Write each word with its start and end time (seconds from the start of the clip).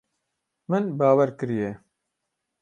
Min 0.69 0.85
bawer 0.99 1.29
kiriye. 1.37 1.69